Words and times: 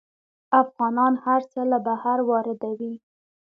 افغانان 0.61 1.13
هر 1.25 1.41
څه 1.51 1.61
له 1.71 1.77
بهر 1.85 2.17
واردوي. 2.29 2.93